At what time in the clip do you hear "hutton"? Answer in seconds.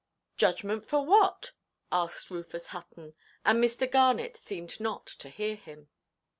2.69-3.13